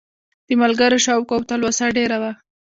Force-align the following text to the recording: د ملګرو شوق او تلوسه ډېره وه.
د 0.47 0.49
ملګرو 0.61 0.97
شوق 1.05 1.29
او 1.35 1.41
تلوسه 1.49 1.85
ډېره 1.97 2.17
وه. 2.21 2.31